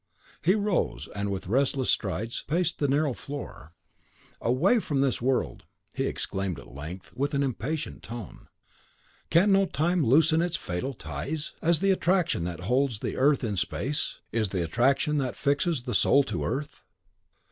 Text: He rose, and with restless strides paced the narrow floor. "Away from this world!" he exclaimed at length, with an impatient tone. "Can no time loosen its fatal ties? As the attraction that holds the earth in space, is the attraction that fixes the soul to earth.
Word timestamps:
He 0.41 0.55
rose, 0.55 1.07
and 1.15 1.29
with 1.29 1.45
restless 1.45 1.91
strides 1.91 2.41
paced 2.47 2.79
the 2.79 2.87
narrow 2.87 3.13
floor. 3.13 3.73
"Away 4.41 4.79
from 4.79 5.01
this 5.01 5.21
world!" 5.21 5.65
he 5.93 6.07
exclaimed 6.07 6.57
at 6.57 6.73
length, 6.73 7.13
with 7.15 7.35
an 7.35 7.43
impatient 7.43 8.01
tone. 8.01 8.47
"Can 9.29 9.51
no 9.51 9.67
time 9.67 10.03
loosen 10.03 10.41
its 10.41 10.55
fatal 10.57 10.95
ties? 10.95 11.53
As 11.61 11.81
the 11.81 11.91
attraction 11.91 12.45
that 12.45 12.61
holds 12.61 13.01
the 13.01 13.15
earth 13.15 13.43
in 13.43 13.57
space, 13.57 14.21
is 14.31 14.49
the 14.49 14.63
attraction 14.63 15.19
that 15.19 15.35
fixes 15.35 15.83
the 15.83 15.93
soul 15.93 16.23
to 16.23 16.43
earth. 16.45 16.83